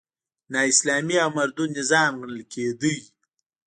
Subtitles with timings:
[0.51, 2.93] نا اسلامي او مردود نظام ګڼل کېده.